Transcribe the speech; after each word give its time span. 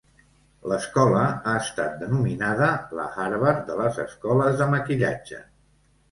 L'escola 0.69 1.25
ha 1.49 1.51
estat 1.65 1.99
denominada 2.03 2.69
"la 2.99 3.05
Harvard 3.25 3.61
de 3.67 3.75
les 3.81 3.99
escoles 4.05 4.57
de 4.63 4.69
maquillatge". 4.73 5.43